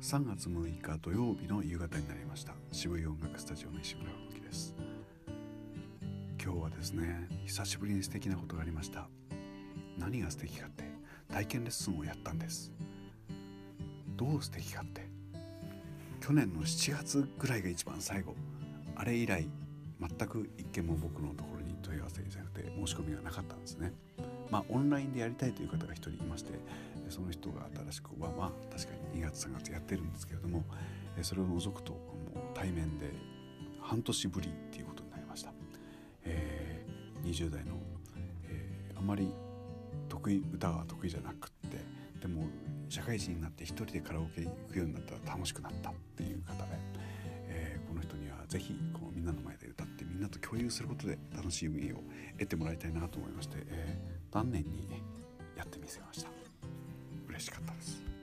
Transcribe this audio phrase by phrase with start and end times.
[0.00, 2.52] 3月6日土曜日の夕方になりました。
[2.70, 4.72] 渋い音楽スタジオの石村吹です。
[6.40, 9.08] 今日はですね久しぶりに素敵なことがありました。
[9.98, 10.84] 何が素敵かって
[11.32, 12.70] 体験レッスンをやったんです。
[14.16, 15.08] どう素敵かって。
[16.20, 18.36] 去年の7月ぐらいが一番最後。
[18.94, 19.48] あれ以来
[20.00, 23.92] 全く一件も僕のところに問い合わせじゃなくて申し込みがなかったんですね。
[24.50, 26.52] まあオンラインでやりたいという方が一人いまして
[27.08, 30.64] その人が新しくはまあ確かに2月3月やってるんですけれども
[31.22, 31.98] それを除くとも
[32.36, 33.10] う対面で
[33.80, 35.52] 半年ぶりっていうことになりました、
[36.24, 37.74] えー、20代の、
[38.48, 39.28] えー、あまり
[40.08, 41.78] 得意歌は得意じゃなくって
[42.20, 42.44] でも
[42.88, 46.78] 社会人になって一人でカラオケ行くようになったら楽しくなったっていう方で、
[47.48, 49.67] えー、この人には是非このみんなの前で
[50.48, 51.96] 共有することで楽しみを
[52.38, 54.88] 得てもらいたいなと思いまして、えー、丹念に
[55.54, 56.30] やってみせました。
[57.28, 58.17] 嬉しかったです。